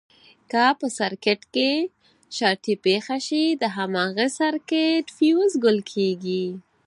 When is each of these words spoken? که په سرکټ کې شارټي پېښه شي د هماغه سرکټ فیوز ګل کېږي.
که 0.51 0.63
په 0.79 0.87
سرکټ 0.97 1.41
کې 1.53 1.71
شارټي 2.37 2.75
پېښه 2.85 3.17
شي 3.27 3.43
د 3.61 3.63
هماغه 3.75 4.27
سرکټ 4.39 5.05
فیوز 5.17 5.51
ګل 5.63 5.77
کېږي. 5.93 6.45